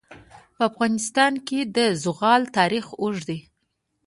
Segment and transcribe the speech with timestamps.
[0.55, 3.39] په افغانستان کې د زغال تاریخ اوږد دی.